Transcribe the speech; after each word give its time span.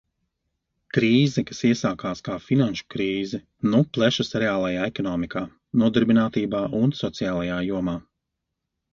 Krīze, 0.95 1.41
kas 1.49 1.59
iesākās 1.67 2.23
kā 2.27 2.37
finanšu 2.45 2.85
krīze, 2.93 3.39
nu 3.73 3.81
plešas 3.97 4.31
reālajā 4.43 4.87
ekonomikā, 4.93 5.43
nodarbinātībā 5.83 6.63
un 6.79 6.95
sociālajā 7.01 7.59
jomā. 7.67 7.95